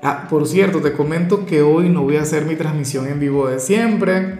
Ah, 0.00 0.28
por 0.30 0.46
cierto, 0.46 0.80
te 0.80 0.92
comento 0.92 1.44
que 1.44 1.62
hoy 1.62 1.88
no 1.88 2.02
voy 2.02 2.16
a 2.16 2.22
hacer 2.22 2.44
mi 2.44 2.54
transmisión 2.54 3.08
en 3.08 3.18
vivo 3.18 3.48
de 3.48 3.58
siempre. 3.58 4.38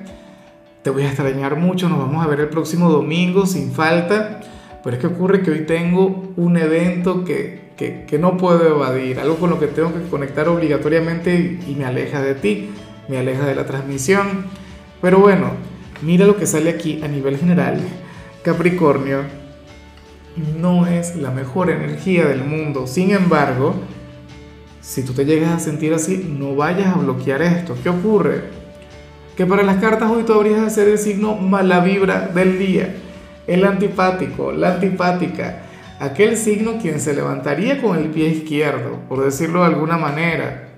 Te 0.82 0.90
voy 0.90 1.02
a 1.02 1.08
extrañar 1.08 1.56
mucho, 1.56 1.88
nos 1.88 1.98
vamos 1.98 2.24
a 2.24 2.28
ver 2.28 2.40
el 2.40 2.48
próximo 2.48 2.88
domingo 2.88 3.44
sin 3.44 3.72
falta. 3.72 4.40
Pero 4.84 4.96
es 4.96 5.00
que 5.00 5.08
ocurre 5.08 5.42
que 5.42 5.50
hoy 5.50 5.60
tengo 5.66 6.32
un 6.36 6.56
evento 6.56 7.24
que, 7.24 7.72
que, 7.76 8.04
que 8.06 8.18
no 8.18 8.36
puedo 8.36 8.68
evadir, 8.68 9.18
algo 9.18 9.36
con 9.36 9.50
lo 9.50 9.58
que 9.58 9.66
tengo 9.66 9.92
que 9.92 10.08
conectar 10.08 10.48
obligatoriamente 10.48 11.34
y, 11.66 11.72
y 11.72 11.74
me 11.74 11.84
aleja 11.84 12.22
de 12.22 12.36
ti, 12.36 12.70
me 13.08 13.18
aleja 13.18 13.44
de 13.44 13.56
la 13.56 13.66
transmisión. 13.66 14.44
Pero 15.02 15.18
bueno, 15.18 15.50
mira 16.02 16.24
lo 16.24 16.36
que 16.36 16.46
sale 16.46 16.70
aquí 16.70 17.00
a 17.02 17.08
nivel 17.08 17.36
general. 17.36 17.80
Capricornio 18.44 19.22
no 20.60 20.86
es 20.86 21.16
la 21.16 21.32
mejor 21.32 21.68
energía 21.68 22.26
del 22.26 22.44
mundo, 22.44 22.86
sin 22.86 23.10
embargo, 23.10 23.74
si 24.88 25.02
tú 25.02 25.12
te 25.12 25.26
llegas 25.26 25.50
a 25.50 25.58
sentir 25.58 25.92
así, 25.92 26.34
no 26.38 26.56
vayas 26.56 26.96
a 26.96 26.98
bloquear 26.98 27.42
esto. 27.42 27.76
¿Qué 27.82 27.90
ocurre? 27.90 28.44
Que 29.36 29.44
para 29.44 29.62
las 29.62 29.76
cartas 29.76 30.10
hoy 30.10 30.22
tú 30.22 30.32
habrías 30.32 30.62
de 30.62 30.70
ser 30.70 30.88
el 30.88 30.96
signo 30.96 31.34
mala 31.36 31.80
vibra 31.80 32.30
del 32.34 32.58
día, 32.58 32.94
el 33.46 33.66
antipático, 33.66 34.50
la 34.50 34.76
antipática, 34.76 35.60
aquel 36.00 36.38
signo 36.38 36.78
quien 36.80 37.00
se 37.00 37.12
levantaría 37.12 37.82
con 37.82 37.98
el 37.98 38.08
pie 38.08 38.28
izquierdo, 38.28 39.00
por 39.10 39.22
decirlo 39.22 39.60
de 39.60 39.66
alguna 39.66 39.98
manera. 39.98 40.70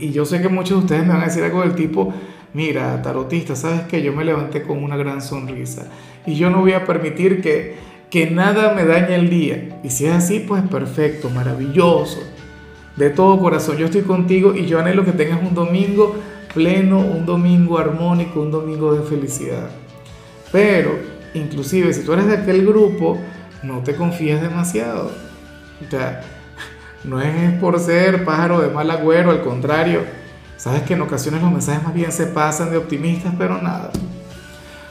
Y 0.00 0.12
yo 0.12 0.24
sé 0.24 0.40
que 0.40 0.48
muchos 0.48 0.78
de 0.78 0.84
ustedes 0.84 1.02
me 1.02 1.12
van 1.12 1.20
a 1.20 1.26
decir 1.26 1.44
algo 1.44 1.60
del 1.60 1.74
tipo, 1.74 2.14
mira, 2.54 3.02
tarotista, 3.02 3.54
sabes 3.56 3.82
que 3.82 4.00
yo 4.00 4.14
me 4.14 4.24
levanté 4.24 4.62
con 4.62 4.82
una 4.82 4.96
gran 4.96 5.20
sonrisa 5.20 5.86
y 6.24 6.34
yo 6.36 6.48
no 6.48 6.60
voy 6.60 6.72
a 6.72 6.86
permitir 6.86 7.42
que, 7.42 7.74
que 8.08 8.30
nada 8.30 8.72
me 8.72 8.86
dañe 8.86 9.16
el 9.16 9.28
día. 9.28 9.80
Y 9.84 9.90
si 9.90 10.06
es 10.06 10.14
así, 10.14 10.40
pues 10.40 10.62
perfecto, 10.62 11.28
maravilloso 11.28 12.35
de 12.96 13.10
todo 13.10 13.38
corazón. 13.38 13.76
Yo 13.76 13.86
estoy 13.86 14.02
contigo 14.02 14.54
y 14.54 14.66
yo 14.66 14.78
anhelo 14.78 15.04
que 15.04 15.12
tengas 15.12 15.40
un 15.42 15.54
domingo 15.54 16.16
pleno, 16.52 16.98
un 16.98 17.26
domingo 17.26 17.78
armónico, 17.78 18.40
un 18.40 18.50
domingo 18.50 18.94
de 18.94 19.02
felicidad. 19.02 19.68
Pero, 20.50 20.98
inclusive, 21.34 21.92
si 21.92 22.02
tú 22.02 22.14
eres 22.14 22.26
de 22.26 22.38
aquel 22.38 22.66
grupo, 22.66 23.18
no 23.62 23.80
te 23.80 23.94
confíes 23.94 24.40
demasiado. 24.40 25.10
O 25.86 25.90
sea, 25.90 26.22
no 27.04 27.20
es 27.20 27.52
por 27.60 27.78
ser 27.78 28.24
pájaro 28.24 28.60
de 28.60 28.68
mal 28.68 28.90
agüero, 28.90 29.30
al 29.30 29.42
contrario. 29.42 30.00
Sabes 30.56 30.82
que 30.82 30.94
en 30.94 31.02
ocasiones 31.02 31.42
los 31.42 31.52
mensajes 31.52 31.82
más 31.82 31.92
bien 31.92 32.10
se 32.10 32.26
pasan 32.26 32.70
de 32.70 32.78
optimistas, 32.78 33.34
pero 33.36 33.60
nada. 33.60 33.90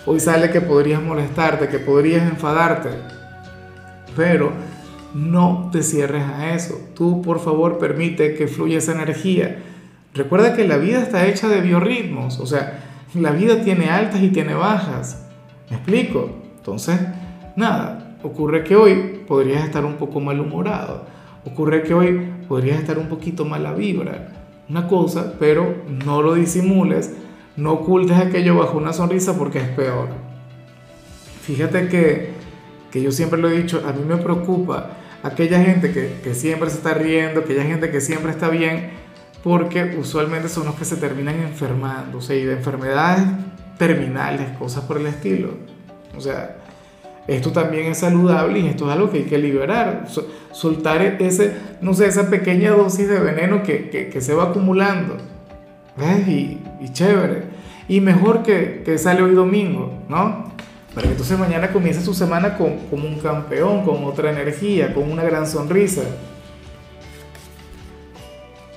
Hoy 0.06 0.19
sale 0.19 0.52
que 0.52 0.62
podrías 0.62 1.02
molestarte, 1.02 1.67
que 1.67 1.80
podrías 1.80 2.30
enfadarte. 2.30 2.90
Pero 4.16 4.52
no 5.16 5.70
te 5.72 5.82
cierres 5.82 6.24
a 6.24 6.54
eso. 6.54 6.78
Tú, 6.94 7.22
por 7.22 7.40
favor, 7.40 7.78
permite 7.78 8.36
que 8.36 8.50
fluya 8.50 8.80
esa 8.80 8.92
energía. 8.92 9.64
Recuerda 10.14 10.54
que 10.54 10.68
la 10.68 10.76
vida 10.76 11.02
está 11.02 11.26
hecha 11.26 11.48
de 11.48 11.62
biorritmos, 11.62 12.40
o 12.40 12.46
sea, 12.46 12.84
la 13.14 13.32
vida 13.32 13.64
tiene 13.64 13.90
altas 13.90 14.22
y 14.22 14.28
tiene 14.28 14.54
bajas. 14.56 15.26
¿Me 15.70 15.78
explico? 15.78 16.30
Entonces, 16.58 17.00
nada, 17.56 18.18
ocurre 18.24 18.66
que 18.66 18.75
hoy 18.75 19.22
podrías 19.25 19.64
estar 19.64 19.86
un 19.86 19.96
poco 19.96 20.20
malhumorado, 20.20 21.06
ocurre 21.46 21.84
que 21.84 21.94
hoy 21.94 22.34
podrías 22.50 22.80
estar 22.80 23.00
un 23.00 23.08
poquito 23.08 23.46
mala 23.46 23.72
vibra. 23.72 24.34
Una 24.68 24.88
cosa, 24.88 25.36
pero 25.40 25.84
no 26.06 26.22
lo 26.22 26.34
disimules, 26.34 27.14
no 27.56 27.72
ocultes 27.72 28.18
aquello 28.18 28.58
bajo 28.58 28.78
una 28.78 28.92
sonrisa 28.92 29.38
porque 29.38 29.59
es 29.59 29.70
peor. 29.70 30.09
Fíjate 31.42 31.88
que, 31.88 32.34
que 32.95 33.01
yo 33.01 33.11
siempre 33.11 33.38
lo 33.38 33.50
he 33.50 33.61
dicho, 33.61 33.83
a 33.85 33.91
mí 33.91 34.06
me 34.07 34.16
preocupa 34.16 34.91
aquella 35.22 35.61
gente 35.61 35.91
que, 35.91 36.22
que, 36.23 36.33
siempre 36.33 36.69
se 36.69 36.78
está 36.78 36.94
riendo, 36.94 37.41
aquella 37.41 37.63
gente 37.63 37.91
que 37.91 38.00
siempre 38.00 38.31
está 38.31 38.47
bien, 38.47 38.91
porque 39.44 39.97
usualmente 40.00 40.47
son 40.47 40.63
los 40.63 40.75
que 40.75 40.85
se 40.85 40.95
terminan 40.95 41.41
enfermando, 41.41 42.19
o 42.19 42.22
sea, 42.22 42.38
y 42.38 42.45
de 42.45 42.53
enfermedades 42.53 43.25
terminales, 43.78 44.47
cosas 44.57 44.85
por 44.85 44.95
el 44.95 45.07
estilo. 45.07 45.50
O 46.17 46.22
sea, 46.22 46.56
esto 47.28 47.51
también 47.51 47.88
es 47.88 47.97
saludable 47.97 48.59
y 48.59 48.67
esto 48.67 48.85
es 48.85 48.95
algo 48.95 49.12
que 49.12 49.17
hay 49.17 49.25
que 49.25 49.39
liberar, 49.39 50.07
soltar 50.53 51.01
ese, 51.19 51.53
no 51.81 51.94
sé, 51.94 52.07
esa 52.07 52.29
pequeña 52.29 52.72
dosis 52.72 53.09
de 53.09 53.19
veneno 53.19 53.62
que, 53.62 53.89
que, 53.89 54.07
que 54.07 54.22
se 54.22 54.33
va 54.33 54.51
acumulando. 54.51 55.17
¿Ves? 55.97 56.29
Y, 56.29 56.62
y, 56.79 56.94
chévere. 56.94 57.44
Y 57.89 58.00
mejor 58.00 58.41
que, 58.41 58.83
que 58.85 58.97
sale 58.97 59.22
hoy 59.22 59.35
domingo, 59.35 60.01
¿no? 60.07 60.55
Para 60.95 61.07
que 61.07 61.11
entonces 61.11 61.38
mañana 61.38 61.73
comience 61.73 62.01
su 62.01 62.13
semana 62.13 62.57
con, 62.57 62.78
como 62.89 63.06
un 63.06 63.19
campeón, 63.19 63.83
con 63.83 64.06
otra 64.06 64.31
energía, 64.31 64.94
con 64.94 65.11
una 65.11 65.23
gran 65.23 65.45
sonrisa. 65.45 66.03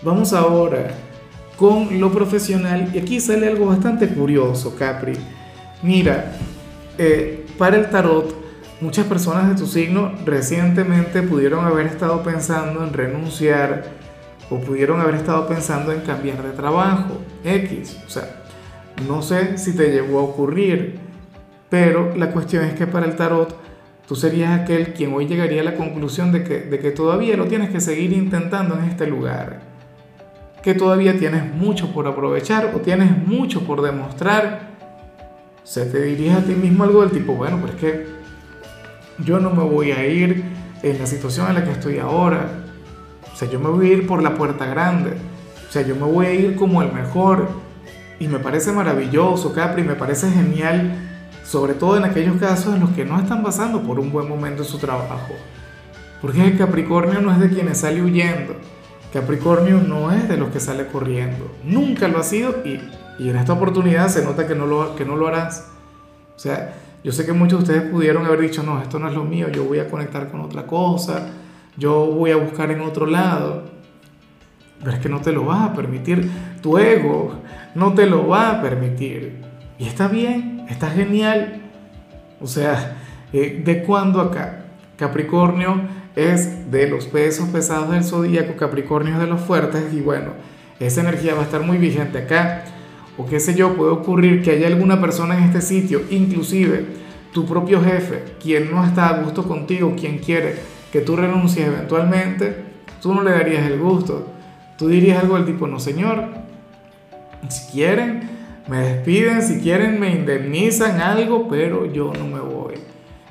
Vamos 0.02 0.32
ahora 0.32 0.90
con 1.56 2.00
lo 2.00 2.12
profesional 2.12 2.90
y 2.92 2.98
aquí 2.98 3.20
sale 3.20 3.46
algo 3.46 3.66
bastante 3.66 4.08
curioso, 4.08 4.74
Capri. 4.76 5.12
Mira, 5.82 6.32
eh, 6.98 7.46
para 7.56 7.76
el 7.76 7.88
tarot, 7.88 8.34
muchas 8.80 9.06
personas 9.06 9.48
de 9.50 9.54
tu 9.54 9.66
signo 9.66 10.12
recientemente 10.26 11.22
pudieron 11.22 11.64
haber 11.64 11.86
estado 11.86 12.24
pensando 12.24 12.84
en 12.84 12.92
renunciar 12.92 13.84
o 14.50 14.58
pudieron 14.58 15.00
haber 15.00 15.16
estado 15.16 15.46
pensando 15.46 15.92
en 15.92 16.00
cambiar 16.00 16.42
de 16.42 16.50
trabajo, 16.50 17.18
X. 17.44 17.96
O 18.04 18.10
sea, 18.10 18.42
no 19.06 19.22
sé 19.22 19.56
si 19.56 19.76
te 19.76 19.90
llegó 19.90 20.18
a 20.18 20.22
ocurrir 20.22 21.07
pero 21.70 22.14
la 22.16 22.30
cuestión 22.30 22.64
es 22.64 22.74
que 22.74 22.86
para 22.86 23.06
el 23.06 23.16
tarot 23.16 23.54
tú 24.06 24.16
serías 24.16 24.58
aquel 24.58 24.94
quien 24.94 25.12
hoy 25.12 25.26
llegaría 25.26 25.60
a 25.60 25.64
la 25.64 25.74
conclusión 25.74 26.32
de 26.32 26.42
que, 26.42 26.60
de 26.60 26.78
que 26.78 26.90
todavía 26.90 27.36
lo 27.36 27.46
tienes 27.46 27.70
que 27.70 27.80
seguir 27.80 28.12
intentando 28.12 28.78
en 28.78 28.84
este 28.84 29.06
lugar. 29.06 29.60
Que 30.62 30.74
todavía 30.74 31.18
tienes 31.18 31.54
mucho 31.54 31.92
por 31.92 32.06
aprovechar 32.06 32.72
o 32.74 32.78
tienes 32.78 33.10
mucho 33.26 33.62
por 33.64 33.82
demostrar. 33.82 34.70
Se 35.62 35.84
te 35.84 36.00
dirige 36.02 36.32
a 36.32 36.42
ti 36.42 36.54
mismo 36.54 36.84
algo 36.84 37.02
del 37.02 37.10
tipo, 37.10 37.34
bueno, 37.34 37.58
pero 37.60 37.74
es 37.74 37.78
que 37.78 38.06
yo 39.18 39.38
no 39.38 39.50
me 39.50 39.62
voy 39.62 39.92
a 39.92 40.06
ir 40.06 40.42
en 40.82 40.98
la 40.98 41.06
situación 41.06 41.48
en 41.48 41.54
la 41.56 41.64
que 41.64 41.72
estoy 41.72 41.98
ahora. 41.98 42.48
O 43.30 43.36
sea, 43.36 43.48
yo 43.50 43.60
me 43.60 43.68
voy 43.68 43.90
a 43.90 43.92
ir 43.92 44.06
por 44.06 44.22
la 44.22 44.34
puerta 44.34 44.64
grande. 44.64 45.12
O 45.68 45.72
sea, 45.72 45.82
yo 45.82 45.94
me 45.94 46.04
voy 46.04 46.26
a 46.26 46.32
ir 46.32 46.56
como 46.56 46.82
el 46.82 46.92
mejor. 46.92 47.48
Y 48.18 48.26
me 48.26 48.38
parece 48.38 48.72
maravilloso, 48.72 49.52
Capri, 49.52 49.82
me 49.82 49.94
parece 49.94 50.30
genial 50.30 51.08
sobre 51.48 51.72
todo 51.72 51.97
en 51.97 52.04
aquellos 52.04 52.36
casos 52.36 52.75
en 52.75 52.81
los 52.81 52.91
que 52.91 53.06
no 53.06 53.19
están 53.19 53.42
pasando 53.42 53.81
por 53.82 53.98
un 53.98 54.12
buen 54.12 54.28
momento 54.28 54.64
en 54.64 54.69
su 54.69 54.76
trabajo. 54.76 55.32
Porque 56.20 56.44
el 56.44 56.59
Capricornio 56.59 57.22
no 57.22 57.32
es 57.32 57.41
de 57.41 57.48
quienes 57.48 57.78
sale 57.78 58.03
huyendo, 58.03 58.54
Capricornio 59.14 59.81
no 59.81 60.12
es 60.12 60.28
de 60.28 60.36
los 60.36 60.50
que 60.50 60.60
sale 60.60 60.86
corriendo, 60.88 61.50
nunca 61.64 62.06
lo 62.09 62.19
ha 62.19 62.22
sido 62.22 62.56
y, 62.66 62.81
y 63.19 63.31
en 63.31 63.36
esta 63.36 63.54
oportunidad 63.54 64.09
se 64.09 64.22
nota 64.22 64.47
que 64.47 64.54
no, 64.54 64.66
lo, 64.66 64.94
que 64.94 65.06
no 65.06 65.16
lo 65.16 65.26
harás. 65.26 65.70
O 66.36 66.38
sea, 66.38 66.75
yo 67.03 67.12
sé 67.12 67.25
que 67.25 67.32
muchos 67.32 67.60
de 67.60 67.72
ustedes 67.72 67.91
pudieron 67.91 68.26
haber 68.26 68.41
dicho, 68.41 68.62
no, 68.62 68.82
esto 68.82 68.98
no 68.98 69.09
es 69.09 69.15
lo 69.15 69.25
mío, 69.25 69.48
yo 69.48 69.65
voy 69.65 69.78
a 69.78 69.88
conectar 69.88 70.30
con 70.30 70.42
otra 70.42 70.66
cosa, 70.66 71.30
yo 71.78 72.04
voy 72.06 72.30
a 72.30 72.36
buscar 72.36 72.70
en 72.70 72.82
otro 72.82 73.06
lado. 73.06 73.62
Pero 74.80 74.91
es 74.92 74.98
que 74.98 75.09
no 75.09 75.22
te 75.22 75.32
lo 75.32 75.47
vas 75.47 75.70
a 75.70 75.72
permitir, 75.72 76.30
tu 76.60 76.77
ego 76.77 77.33
no 77.74 77.95
te 77.95 78.04
lo 78.04 78.28
va 78.28 78.50
a 78.50 78.60
permitir. 78.60 79.42
Y 79.78 79.86
está 79.86 80.09
bien, 80.09 80.58
está 80.68 80.91
genial. 80.91 81.62
O 82.41 82.47
sea, 82.47 82.97
eh, 83.32 83.62
¿de 83.65 83.82
cuándo 83.82 84.20
acá? 84.20 84.65
Capricornio 84.97 85.82
es 86.16 86.70
de 86.70 86.88
los 86.88 87.06
pesos 87.06 87.48
pesados 87.48 87.91
del 87.91 88.04
zodíaco, 88.04 88.56
Capricornio 88.56 89.15
es 89.15 89.20
de 89.20 89.26
los 89.26 89.41
fuertes 89.41 89.92
y 89.92 90.00
bueno, 90.00 90.32
esa 90.80 91.00
energía 91.00 91.34
va 91.34 91.42
a 91.42 91.44
estar 91.44 91.62
muy 91.62 91.78
vigente 91.78 92.18
acá. 92.18 92.65
O 93.16 93.26
qué 93.26 93.41
sé 93.41 93.54
yo, 93.54 93.74
puede 93.74 93.91
ocurrir 93.91 94.42
que 94.42 94.53
haya 94.53 94.68
alguna 94.68 95.00
persona 95.00 95.36
en 95.36 95.44
este 95.44 95.60
sitio, 95.60 96.03
inclusive 96.10 96.86
tu 97.32 97.47
propio 97.47 97.82
jefe, 97.82 98.22
quien 98.41 98.71
no 98.71 98.84
está 98.84 99.09
a 99.09 99.22
gusto 99.22 99.47
contigo, 99.47 99.94
quien 99.98 100.18
quiere 100.18 100.56
que 100.92 101.00
tú 101.00 101.16
renuncies 101.16 101.66
eventualmente, 101.66 102.56
tú 103.03 103.14
no 103.14 103.22
le 103.22 103.32
darías 103.32 103.66
el 103.66 103.78
gusto. 103.78 104.26
Tú 104.76 104.88
dirías 104.88 105.22
algo 105.22 105.34
del 105.34 105.44
tipo, 105.44 105.66
no 105.66 105.80
señor, 105.80 106.28
si 107.48 107.72
quieren, 107.72 108.37
me 108.68 108.78
despiden, 108.80 109.42
si 109.42 109.60
quieren 109.60 109.98
me 109.98 110.10
indemnizan 110.10 111.00
algo, 111.00 111.48
pero 111.48 111.86
yo 111.86 112.12
no 112.12 112.26
me 112.26 112.41
voy. 112.41 112.74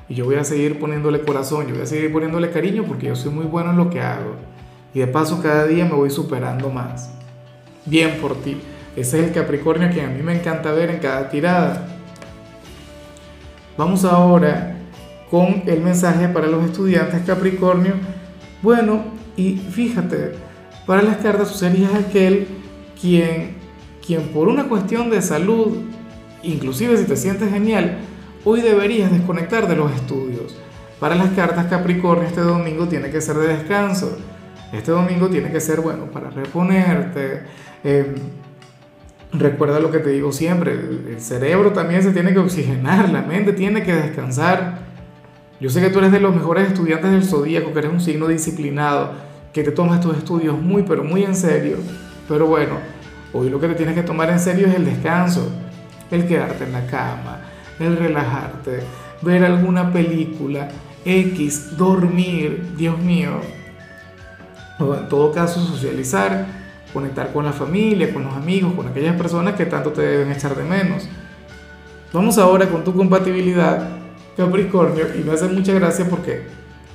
Y 0.08 0.14
yo 0.14 0.24
voy 0.24 0.36
a 0.36 0.44
seguir 0.44 0.78
poniéndole 0.78 1.20
corazón, 1.20 1.66
yo 1.66 1.74
voy 1.74 1.82
a 1.82 1.86
seguir 1.86 2.12
poniéndole 2.12 2.50
cariño 2.50 2.84
porque 2.84 3.06
yo 3.06 3.16
soy 3.16 3.32
muy 3.32 3.44
bueno 3.44 3.70
en 3.70 3.76
lo 3.76 3.90
que 3.90 4.00
hago. 4.00 4.34
Y 4.94 5.00
de 5.00 5.06
paso 5.06 5.40
cada 5.42 5.66
día 5.66 5.84
me 5.84 5.92
voy 5.94 6.10
superando 6.10 6.70
más. 6.70 7.10
bien 7.84 8.18
por 8.20 8.34
ti. 8.42 8.60
Ese 8.96 9.20
es 9.20 9.28
el 9.28 9.32
Capricornio 9.32 9.90
que 9.90 10.02
a 10.02 10.08
mí 10.08 10.22
me 10.22 10.34
encanta 10.34 10.72
ver 10.72 10.90
en 10.90 10.98
cada 10.98 11.28
tirada. 11.30 11.86
Vamos 13.76 14.04
ahora 14.04 14.76
con 15.30 15.62
el 15.66 15.80
mensaje 15.80 16.28
para 16.28 16.48
los 16.48 16.64
estudiantes 16.64 17.22
Capricornio. 17.24 17.94
Bueno, 18.60 19.04
y 19.36 19.56
fíjate, 19.56 20.32
para 20.84 21.02
las 21.02 21.18
cartas 21.18 21.52
tú 21.52 21.58
serías 21.58 21.94
aquel 21.94 22.48
quien, 23.00 23.57
quien 24.08 24.28
por 24.28 24.48
una 24.48 24.68
cuestión 24.68 25.10
de 25.10 25.20
salud, 25.20 25.82
inclusive 26.42 26.96
si 26.96 27.04
te 27.04 27.14
sientes 27.14 27.50
genial, 27.50 27.98
hoy 28.42 28.62
deberías 28.62 29.12
desconectar 29.12 29.68
de 29.68 29.76
los 29.76 29.92
estudios. 29.92 30.56
Para 30.98 31.14
las 31.14 31.28
cartas 31.32 31.66
Capricornio 31.66 32.26
este 32.26 32.40
domingo 32.40 32.88
tiene 32.88 33.10
que 33.10 33.20
ser 33.20 33.36
de 33.36 33.48
descanso. 33.48 34.16
Este 34.72 34.92
domingo 34.92 35.28
tiene 35.28 35.52
que 35.52 35.60
ser 35.60 35.82
bueno 35.82 36.06
para 36.06 36.30
reponerte. 36.30 37.42
Eh, 37.84 38.14
recuerda 39.34 39.78
lo 39.78 39.90
que 39.90 39.98
te 39.98 40.08
digo 40.08 40.32
siempre, 40.32 40.72
el 40.72 41.20
cerebro 41.20 41.72
también 41.72 42.02
se 42.02 42.12
tiene 42.12 42.32
que 42.32 42.38
oxigenar, 42.38 43.10
la 43.10 43.20
mente 43.20 43.52
tiene 43.52 43.82
que 43.82 43.94
descansar. 43.94 44.78
Yo 45.60 45.68
sé 45.68 45.82
que 45.82 45.90
tú 45.90 45.98
eres 45.98 46.12
de 46.12 46.20
los 46.20 46.34
mejores 46.34 46.68
estudiantes 46.68 47.10
del 47.10 47.24
zodíaco, 47.24 47.74
que 47.74 47.80
eres 47.80 47.92
un 47.92 48.00
signo 48.00 48.26
disciplinado, 48.26 49.12
que 49.52 49.62
te 49.62 49.70
tomas 49.70 50.00
tus 50.00 50.16
estudios 50.16 50.58
muy, 50.58 50.82
pero 50.82 51.04
muy 51.04 51.24
en 51.24 51.36
serio. 51.36 51.76
Pero 52.26 52.46
bueno, 52.46 52.76
hoy 53.32 53.50
lo 53.50 53.60
que 53.60 53.68
te 53.68 53.74
tienes 53.74 53.94
que 53.94 54.02
tomar 54.02 54.30
en 54.30 54.40
serio 54.40 54.66
es 54.66 54.74
el 54.74 54.84
descanso, 54.84 55.50
el 56.10 56.26
quedarte 56.26 56.64
en 56.64 56.72
la 56.72 56.86
cama, 56.86 57.40
el 57.78 57.96
relajarte, 57.96 58.80
ver 59.22 59.44
alguna 59.44 59.92
película, 59.92 60.68
X, 61.04 61.76
dormir, 61.76 62.74
Dios 62.76 62.98
mío. 62.98 63.40
O 64.78 64.94
en 64.94 65.08
todo 65.08 65.32
caso, 65.32 65.60
socializar, 65.60 66.46
conectar 66.92 67.32
con 67.32 67.44
la 67.44 67.52
familia, 67.52 68.12
con 68.12 68.24
los 68.24 68.34
amigos, 68.34 68.74
con 68.74 68.88
aquellas 68.88 69.16
personas 69.16 69.54
que 69.54 69.66
tanto 69.66 69.90
te 69.90 70.02
deben 70.02 70.30
echar 70.32 70.54
de 70.54 70.64
menos. 70.64 71.08
Vamos 72.12 72.38
ahora 72.38 72.68
con 72.68 72.84
tu 72.84 72.94
compatibilidad, 72.94 73.88
Capricornio, 74.36 75.06
y 75.18 75.24
me 75.24 75.32
hace 75.32 75.48
mucha 75.48 75.72
gracia 75.72 76.06
porque 76.08 76.46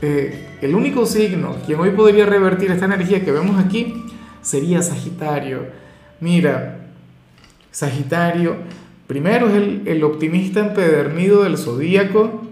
eh, 0.02 0.58
el 0.62 0.76
único 0.76 1.06
signo 1.06 1.58
quien 1.66 1.80
hoy 1.80 1.92
podría 1.92 2.26
revertir 2.26 2.72
esta 2.72 2.86
energía 2.86 3.24
que 3.24 3.32
vemos 3.32 3.64
aquí 3.64 4.06
sería 4.42 4.82
Sagitario. 4.82 5.83
Mira, 6.24 6.78
Sagitario, 7.70 8.56
primero 9.08 9.50
es 9.50 9.56
el, 9.86 10.04
optimista 10.06 10.62
empedernido 10.62 11.44
del 11.44 11.58
zodíaco, 11.58 12.46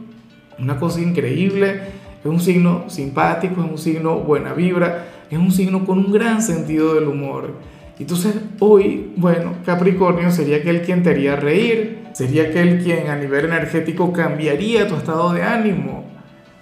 una 0.59 0.77
cosa 0.77 0.99
increíble, 0.99 1.79
es 2.21 2.25
un 2.25 2.41
signo 2.41 2.89
simpático, 2.89 3.63
es 3.63 3.71
un 3.71 3.77
signo 3.77 4.15
buena 4.17 4.51
vibra, 4.51 5.05
es 5.29 5.39
un 5.39 5.53
signo 5.53 5.85
con 5.85 5.99
un 5.99 6.11
gran 6.11 6.41
sentido 6.41 6.95
del 6.95 7.07
humor. 7.07 7.53
Entonces 7.97 8.35
hoy, 8.59 9.13
bueno, 9.15 9.53
Capricornio 9.65 10.31
sería 10.31 10.57
aquel 10.57 10.81
quien 10.81 11.01
te 11.01 11.11
haría 11.11 11.37
reír, 11.37 11.99
sería 12.11 12.49
aquel 12.49 12.83
quien 12.83 13.07
a 13.07 13.15
nivel 13.15 13.45
energético 13.45 14.11
cambiaría 14.11 14.85
tu 14.85 14.95
estado 14.95 15.31
de 15.31 15.43
ánimo. 15.43 16.03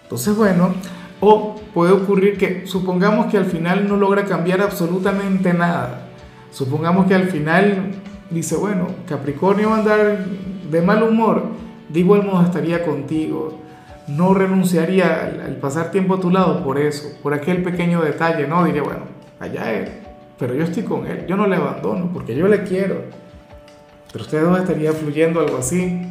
Entonces, 0.04 0.36
bueno, 0.36 0.76
o 1.22 1.56
puede 1.74 1.92
ocurrir 1.92 2.38
que 2.38 2.68
supongamos 2.68 3.32
que 3.32 3.38
al 3.38 3.46
final 3.46 3.88
no 3.88 3.96
logra 3.96 4.26
cambiar 4.26 4.62
absolutamente 4.62 5.56
nada. 5.56 6.09
Supongamos 6.52 7.08
que 7.08 7.16
al 7.16 7.26
final 7.30 7.92
dice, 8.30 8.56
bueno, 8.56 8.88
Capricornio 9.08 9.70
va 9.70 9.76
a 9.76 9.80
andar 9.80 10.26
de 10.70 10.82
mal 10.82 11.04
humor, 11.04 11.44
de 11.90 12.00
igual 12.00 12.24
modo 12.24 12.44
estaría 12.44 12.84
contigo 12.84 13.60
no 14.10 14.34
renunciaría 14.34 15.26
al, 15.46 15.58
pasar 15.58 15.92
tiempo 15.92 16.16
a 16.16 16.20
tu 16.20 16.32
lado 16.32 16.64
por 16.64 16.78
eso, 16.78 17.10
por 17.22 17.34
aquel 17.34 17.64
pequeño 17.64 18.02
detalle, 18.02 18.48
no 18.48 18.64
diría, 18.66 18.82
bueno, 18.82 19.04
allá 19.40 19.72
él, 19.72 19.90
pero 20.38 20.56
yo 20.56 20.64
estoy 20.64 20.84
con 20.84 21.06
él, 21.06 21.26
yo 21.28 21.38
no 21.38 21.48
le 21.48 21.56
abandono 21.56 22.10
porque 22.14 22.36
yo 22.36 22.48
le 22.48 22.64
quiero. 22.64 23.04
Pero 24.12 24.24
ustedes 24.24 24.44
dos 24.44 24.60
estaría 24.60 24.92
fluyendo 24.92 25.40
algo 25.40 25.58
así. 25.58 26.02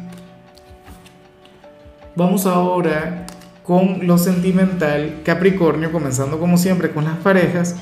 Vamos 2.15 2.45
ahora 2.45 3.25
con 3.63 4.07
lo 4.07 4.17
sentimental, 4.17 5.19
Capricornio, 5.25 5.91
comenzando 5.91 6.39
como 6.39 6.57
siempre 6.57 6.91
con 6.91 7.03
las 7.03 7.17
parejas. 7.17 7.75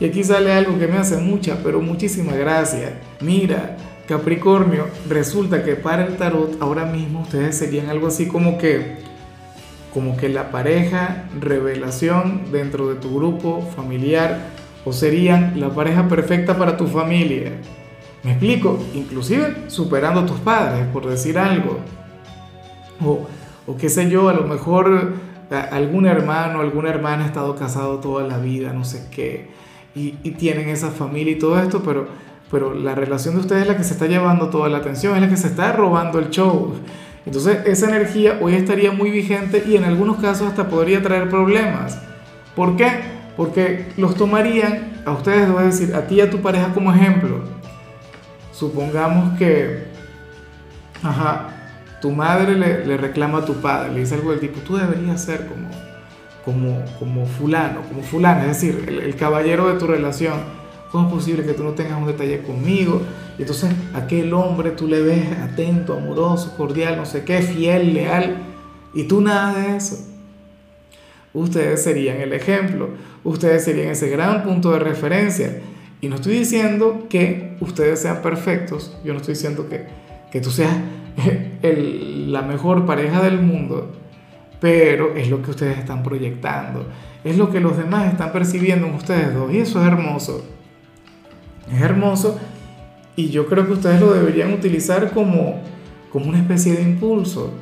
Y 0.00 0.06
aquí 0.06 0.24
sale 0.24 0.52
algo 0.52 0.78
que 0.78 0.88
me 0.88 0.96
hace 0.96 1.18
mucha, 1.18 1.58
pero 1.62 1.80
muchísima 1.80 2.32
gracia. 2.32 2.98
Mira, 3.20 3.76
Capricornio, 4.08 4.86
resulta 5.08 5.62
que 5.62 5.76
para 5.76 6.06
el 6.06 6.16
tarot 6.16 6.60
ahora 6.60 6.86
mismo 6.86 7.20
ustedes 7.20 7.56
serían 7.56 7.90
algo 7.90 8.08
así 8.08 8.26
como 8.26 8.58
que 8.58 8.98
como 9.92 10.16
que 10.16 10.28
la 10.28 10.50
pareja 10.50 11.24
revelación 11.38 12.52
dentro 12.52 12.88
de 12.88 12.94
tu 12.94 13.14
grupo 13.16 13.60
familiar 13.74 14.38
o 14.84 14.92
serían 14.92 15.60
la 15.60 15.70
pareja 15.70 16.08
perfecta 16.08 16.56
para 16.56 16.76
tu 16.76 16.86
familia. 16.86 17.52
Me 18.22 18.32
explico, 18.32 18.78
inclusive 18.94 19.64
superando 19.66 20.20
a 20.20 20.26
tus 20.26 20.38
padres, 20.38 20.86
por 20.92 21.06
decir 21.06 21.38
algo. 21.38 21.78
O, 23.04 23.26
o 23.66 23.76
qué 23.76 23.88
sé 23.88 24.08
yo, 24.08 24.28
a 24.28 24.32
lo 24.32 24.46
mejor 24.46 25.14
algún 25.70 26.06
hermano, 26.06 26.60
alguna 26.60 26.90
hermana 26.90 27.24
ha 27.24 27.26
estado 27.26 27.56
casado 27.56 27.98
toda 27.98 28.26
la 28.26 28.38
vida, 28.38 28.72
no 28.72 28.84
sé 28.84 29.08
qué, 29.10 29.50
y, 29.94 30.12
tienen 30.32 30.68
esa 30.68 30.90
familia 30.90 31.32
y 31.32 31.38
todo 31.38 31.60
esto, 31.60 31.82
pero, 31.82 32.08
pero 32.50 32.74
la 32.74 32.94
relación 32.94 33.34
de 33.34 33.40
ustedes 33.40 33.62
es 33.62 33.68
la 33.68 33.76
que 33.76 33.84
se 33.84 33.92
está 33.92 34.06
llevando 34.06 34.48
toda 34.48 34.68
la 34.68 34.78
atención, 34.78 35.14
es 35.14 35.20
la 35.20 35.28
que 35.28 35.36
se 35.36 35.48
está 35.48 35.72
robando 35.72 36.18
el 36.18 36.30
show. 36.30 36.74
Entonces 37.26 37.58
esa 37.66 37.88
energía 37.88 38.38
hoy 38.40 38.54
estaría 38.54 38.92
muy 38.92 39.10
vigente 39.10 39.62
y 39.66 39.76
en 39.76 39.84
algunos 39.84 40.18
casos 40.18 40.48
hasta 40.48 40.68
podría 40.68 41.02
traer 41.02 41.28
problemas. 41.28 41.98
¿Por 42.54 42.76
qué? 42.76 43.20
Porque 43.36 43.88
los 43.96 44.14
tomarían 44.14 45.02
a 45.04 45.12
ustedes, 45.12 45.50
voy 45.50 45.62
a 45.62 45.66
decir, 45.66 45.94
a 45.94 46.06
ti 46.06 46.16
y 46.16 46.20
a 46.20 46.30
tu 46.30 46.40
pareja 46.40 46.72
como 46.72 46.92
ejemplo. 46.92 47.40
Supongamos 48.52 49.38
que, 49.38 49.84
ajá, 51.02 51.48
tu 52.00 52.10
madre 52.10 52.56
le, 52.56 52.96
reclama 52.96 53.38
a 53.38 53.44
tu 53.44 53.54
padre, 53.54 53.92
le 53.92 54.00
dice 54.00 54.14
algo 54.14 54.30
del 54.30 54.40
tipo, 54.40 54.60
tú 54.60 54.76
deberías 54.76 55.22
ser 55.22 55.46
como, 55.46 55.68
como, 56.52 56.84
como 56.98 57.26
fulano, 57.26 57.82
como 57.88 58.02
fulano, 58.02 58.42
es 58.42 58.60
decir, 58.60 58.84
el 58.88 59.14
caballero 59.16 59.72
de 59.72 59.78
tu 59.78 59.86
relación 59.86 60.60
¿Cómo 60.90 61.06
es 61.06 61.14
posible 61.14 61.44
que 61.44 61.52
tú 61.52 61.62
no 61.62 61.70
tengas 61.70 62.00
un 62.00 62.06
detalle 62.06 62.42
conmigo? 62.42 63.00
Y 63.38 63.42
entonces 63.42 63.70
aquel 63.94 64.32
hombre 64.34 64.72
tú 64.72 64.88
le 64.88 65.00
ves 65.00 65.24
atento, 65.38 65.94
amoroso, 65.94 66.56
cordial, 66.56 66.96
no 66.96 67.06
sé 67.06 67.22
qué, 67.24 67.42
fiel, 67.42 67.94
leal, 67.94 68.38
y 68.92 69.04
tú 69.04 69.20
nada 69.20 69.54
de 69.54 69.76
eso. 69.76 70.04
Ustedes 71.32 71.84
serían 71.84 72.20
el 72.20 72.32
ejemplo, 72.32 72.88
ustedes 73.22 73.64
serían 73.64 73.90
ese 73.90 74.08
gran 74.08 74.42
punto 74.42 74.72
de 74.72 74.80
referencia. 74.80 75.60
Y 76.00 76.08
no 76.08 76.16
estoy 76.16 76.38
diciendo 76.38 77.06
que 77.08 77.56
ustedes 77.60 78.00
sean 78.00 78.20
perfectos, 78.20 78.96
yo 79.04 79.12
no 79.12 79.20
estoy 79.20 79.34
diciendo 79.34 79.68
que, 79.68 79.86
que 80.32 80.40
tú 80.40 80.50
seas 80.50 80.74
la 81.62 82.42
mejor 82.42 82.84
pareja 82.84 83.22
del 83.22 83.40
mundo, 83.40 83.92
pero 84.60 85.16
es 85.16 85.28
lo 85.28 85.42
que 85.42 85.50
ustedes 85.50 85.78
están 85.78 86.02
proyectando, 86.02 86.86
es 87.24 87.36
lo 87.36 87.50
que 87.50 87.60
los 87.60 87.76
demás 87.76 88.10
están 88.12 88.32
percibiendo 88.32 88.86
en 88.86 88.94
ustedes 88.94 89.34
dos, 89.34 89.52
y 89.52 89.58
eso 89.58 89.80
es 89.80 89.86
hermoso. 89.86 90.44
Es 91.72 91.80
hermoso 91.80 92.38
y 93.16 93.28
yo 93.28 93.46
creo 93.46 93.66
que 93.66 93.72
ustedes 93.72 94.00
lo 94.00 94.12
deberían 94.12 94.52
utilizar 94.52 95.10
como, 95.12 95.60
como 96.12 96.28
una 96.28 96.38
especie 96.38 96.74
de 96.74 96.82
impulso 96.82 97.52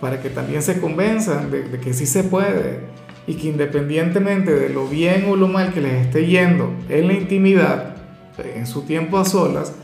para 0.00 0.20
que 0.20 0.30
también 0.30 0.62
se 0.62 0.80
convenzan 0.80 1.50
de, 1.50 1.62
de, 1.68 1.78
que 1.78 1.94
sí 1.94 2.06
se 2.06 2.24
puede 2.24 2.80
y 3.26 3.34
que 3.34 3.48
independientemente 3.48 4.54
de 4.54 4.68
lo 4.68 4.86
bien 4.86 5.26
o 5.28 5.36
lo 5.36 5.48
mal 5.48 5.72
que 5.72 5.80
les 5.80 6.06
esté 6.06 6.26
yendo 6.26 6.72
en 6.88 7.06
la 7.06 7.14
intimidad, 7.14 7.96
en 8.54 8.66
su 8.66 8.82
tiempo 8.82 9.18
a 9.18 9.24
solas, 9.24 9.74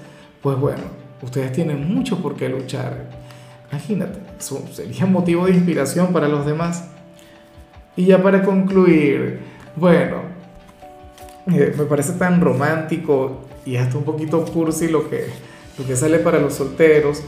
pues 0.43 0.59
bueno, 0.59 0.83
ustedes 1.23 1.53
tienen 1.53 1.93
mucho 1.93 2.21
por 2.21 2.37
qué 2.37 2.49
luchar. 2.49 3.28
Imagínate, 3.71 4.19
eso 4.39 4.65
sería 4.73 5.07
motivo 5.07 5.47
de 5.47 5.53
inspiración 5.53 6.13
para 6.13 6.29
los 6.29 6.47
demás. 6.47 6.89
Y 7.97 8.07
ya 8.07 8.23
para 8.23 8.43
concluir, 8.43 9.41
bueno, 9.75 10.23
eh, 11.53 11.75
me 11.77 11.85
parece 11.85 12.13
tan 12.13 12.41
romántico 12.41 13.41
y 13.65 13.77
hasta 13.77 13.99
un 13.99 14.05
poquito 14.05 14.45
cursi 14.45 14.89
lo 14.89 15.11
que, 15.11 15.27
lo 15.79 15.87
que 15.87 15.97
sale 15.97 16.19
para 16.19 16.39
los 16.39 16.55
solteros. 16.55 17.23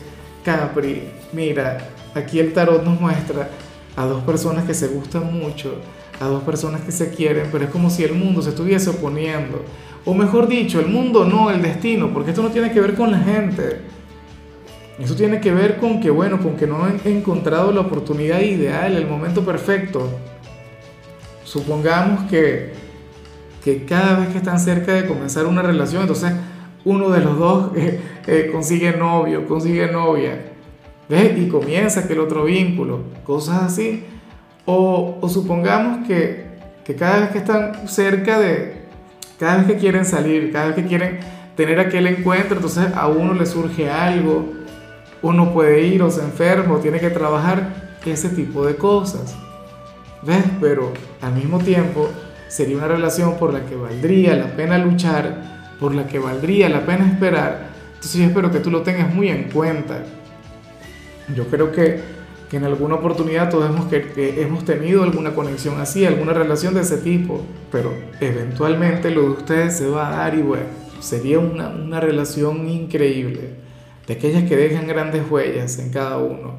Capri, 0.44 1.02
mira, 1.32 1.78
aquí 2.14 2.38
el 2.38 2.52
tarot 2.52 2.84
nos 2.84 3.00
muestra 3.00 3.50
a 3.96 4.04
dos 4.04 4.22
personas 4.22 4.64
que 4.64 4.74
se 4.74 4.88
gustan 4.88 5.32
mucho, 5.36 5.74
a 6.20 6.26
dos 6.26 6.42
personas 6.44 6.82
que 6.82 6.92
se 6.92 7.10
quieren, 7.10 7.48
pero 7.50 7.64
es 7.64 7.70
como 7.70 7.90
si 7.90 8.04
el 8.04 8.14
mundo 8.14 8.40
se 8.40 8.50
estuviese 8.50 8.90
oponiendo. 8.90 9.64
O 10.04 10.14
mejor 10.14 10.48
dicho, 10.48 10.80
el 10.80 10.86
mundo 10.86 11.24
no, 11.24 11.50
el 11.50 11.60
destino, 11.60 12.12
porque 12.12 12.30
esto 12.30 12.42
no 12.42 12.50
tiene 12.50 12.72
que 12.72 12.80
ver 12.80 12.94
con 12.94 13.10
la 13.10 13.18
gente. 13.18 13.80
Eso 15.00 15.14
tiene 15.14 15.40
que 15.40 15.52
ver 15.52 15.78
con 15.78 16.00
que, 16.00 16.10
bueno, 16.10 16.40
con 16.40 16.56
que 16.56 16.66
no 16.66 16.84
han 16.84 17.00
encontrado 17.04 17.72
la 17.72 17.80
oportunidad 17.80 18.40
ideal, 18.40 18.96
el 18.96 19.06
momento 19.06 19.44
perfecto. 19.44 20.08
Supongamos 21.44 22.30
que 22.30 22.80
que 23.62 23.84
cada 23.84 24.20
vez 24.20 24.30
que 24.30 24.38
están 24.38 24.58
cerca 24.58 24.92
de 24.92 25.06
comenzar 25.06 25.46
una 25.46 25.62
relación, 25.62 26.02
entonces 26.02 26.32
uno 26.84 27.10
de 27.10 27.20
los 27.20 27.38
dos 27.38 27.72
eh, 27.76 28.00
eh, 28.26 28.48
consigue 28.52 28.92
novio, 28.92 29.46
consigue 29.46 29.90
novia, 29.90 30.52
¿ves? 31.08 31.38
Y 31.38 31.48
comienza 31.48 32.06
que 32.06 32.14
el 32.14 32.20
otro 32.20 32.44
vínculo, 32.44 33.00
cosas 33.24 33.62
así. 33.62 34.04
O, 34.66 35.18
o 35.20 35.28
supongamos 35.28 36.06
que, 36.06 36.46
que, 36.84 36.94
cada 36.94 37.20
vez 37.20 37.30
que 37.30 37.38
están 37.38 37.88
cerca 37.88 38.38
de, 38.38 38.82
cada 39.38 39.58
vez 39.58 39.66
que 39.66 39.76
quieren 39.76 40.04
salir, 40.04 40.52
cada 40.52 40.66
vez 40.66 40.76
que 40.76 40.84
quieren 40.84 41.18
tener 41.56 41.80
aquel 41.80 42.06
encuentro, 42.06 42.56
entonces 42.56 42.86
a 42.94 43.08
uno 43.08 43.34
le 43.34 43.46
surge 43.46 43.90
algo, 43.90 44.52
uno 45.22 45.52
puede 45.52 45.82
ir 45.86 46.02
o 46.02 46.10
se 46.10 46.22
enferma 46.22 46.74
o 46.74 46.78
tiene 46.78 47.00
que 47.00 47.10
trabajar, 47.10 47.90
ese 48.04 48.30
tipo 48.30 48.66
de 48.66 48.76
cosas. 48.76 49.34
¿Ves? 50.22 50.44
Pero 50.60 50.92
al 51.20 51.34
mismo 51.34 51.58
tiempo 51.58 52.08
sería 52.48 52.76
una 52.76 52.88
relación 52.88 53.36
por 53.36 53.52
la 53.52 53.64
que 53.66 53.76
valdría 53.76 54.34
la 54.36 54.56
pena 54.56 54.78
luchar, 54.78 55.76
por 55.78 55.94
la 55.94 56.06
que 56.06 56.18
valdría 56.18 56.68
la 56.68 56.84
pena 56.84 57.06
esperar. 57.06 57.70
Entonces 57.94 58.20
yo 58.20 58.26
espero 58.26 58.50
que 58.50 58.60
tú 58.60 58.70
lo 58.70 58.82
tengas 58.82 59.14
muy 59.14 59.28
en 59.28 59.50
cuenta. 59.50 60.02
Yo 61.34 61.46
creo 61.48 61.72
que, 61.72 62.00
que 62.50 62.56
en 62.56 62.64
alguna 62.64 62.96
oportunidad 62.96 63.50
todos 63.50 63.70
hemos, 63.70 63.86
que, 63.86 64.42
hemos 64.42 64.64
tenido 64.64 65.02
alguna 65.02 65.34
conexión 65.34 65.80
así, 65.80 66.04
alguna 66.04 66.32
relación 66.32 66.74
de 66.74 66.80
ese 66.80 66.98
tipo, 66.98 67.42
pero 67.70 67.92
eventualmente 68.20 69.10
lo 69.10 69.22
de 69.22 69.30
ustedes 69.30 69.76
se 69.76 69.88
va 69.88 70.08
a 70.08 70.16
dar 70.16 70.34
y 70.34 70.42
bueno, 70.42 70.64
sería 71.00 71.38
una, 71.38 71.68
una 71.68 72.00
relación 72.00 72.68
increíble, 72.68 73.59
de 74.10 74.16
aquellas 74.16 74.42
que 74.42 74.56
dejan 74.56 74.88
grandes 74.88 75.22
huellas 75.30 75.78
en 75.78 75.90
cada 75.90 76.16
uno. 76.16 76.54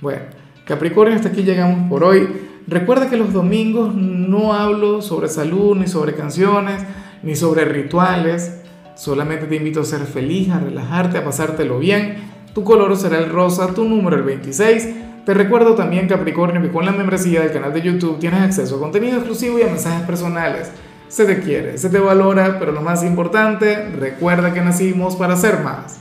Bueno, 0.00 0.22
Capricornio, 0.64 1.14
hasta 1.14 1.28
aquí 1.28 1.44
llegamos 1.44 1.88
por 1.88 2.02
hoy. 2.02 2.28
Recuerda 2.66 3.08
que 3.08 3.16
los 3.16 3.32
domingos 3.32 3.94
no 3.94 4.52
hablo 4.52 5.00
sobre 5.00 5.28
salud, 5.28 5.76
ni 5.76 5.86
sobre 5.86 6.16
canciones, 6.16 6.82
ni 7.22 7.36
sobre 7.36 7.66
rituales. 7.66 8.62
Solamente 8.96 9.46
te 9.46 9.54
invito 9.54 9.82
a 9.82 9.84
ser 9.84 10.00
feliz, 10.00 10.50
a 10.50 10.58
relajarte, 10.58 11.18
a 11.18 11.24
pasártelo 11.24 11.78
bien. 11.78 12.16
Tu 12.52 12.64
color 12.64 12.96
será 12.96 13.18
el 13.18 13.30
rosa, 13.30 13.72
tu 13.74 13.84
número 13.84 14.16
el 14.16 14.24
26. 14.24 14.88
Te 15.24 15.34
recuerdo 15.34 15.76
también, 15.76 16.08
Capricornio, 16.08 16.60
que 16.60 16.72
con 16.72 16.84
la 16.84 16.90
membresía 16.90 17.42
del 17.42 17.52
canal 17.52 17.72
de 17.72 17.82
YouTube 17.82 18.18
tienes 18.18 18.40
acceso 18.40 18.74
a 18.74 18.80
contenido 18.80 19.18
exclusivo 19.18 19.56
y 19.60 19.62
a 19.62 19.66
mensajes 19.66 20.04
personales. 20.04 20.72
Se 21.06 21.26
te 21.26 21.38
quiere, 21.42 21.78
se 21.78 21.90
te 21.90 22.00
valora, 22.00 22.58
pero 22.58 22.72
lo 22.72 22.80
más 22.80 23.04
importante, 23.04 23.88
recuerda 23.90 24.52
que 24.52 24.62
nacimos 24.62 25.14
para 25.14 25.36
ser 25.36 25.60
más. 25.60 25.96